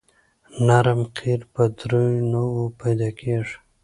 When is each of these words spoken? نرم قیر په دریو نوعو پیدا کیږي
نرم 0.67 1.01
قیر 1.17 1.41
په 1.53 1.63
دریو 1.77 2.25
نوعو 2.31 2.65
پیدا 2.81 3.09
کیږي 3.19 3.55